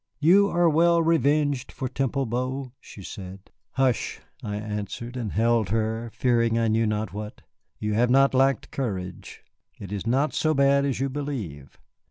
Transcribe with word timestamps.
"You 0.19 0.49
are 0.49 0.67
well 0.67 1.03
revenged 1.03 1.71
for 1.71 1.87
Temple 1.87 2.25
Bow," 2.25 2.71
she 2.79 3.03
said. 3.03 3.51
"Hush," 3.73 4.19
I 4.43 4.55
answered, 4.55 5.15
and 5.15 5.31
held 5.33 5.69
her, 5.69 6.09
fearing 6.11 6.57
I 6.57 6.69
knew 6.69 6.87
not 6.87 7.13
what, 7.13 7.43
"you 7.77 7.93
have 7.93 8.09
not 8.09 8.33
lacked 8.33 8.71
courage. 8.71 9.43
It 9.77 9.91
is 9.91 10.07
not 10.07 10.33
so 10.33 10.55
bad 10.55 10.85
as 10.85 10.99
you 10.99 11.07
believe. 11.07 11.77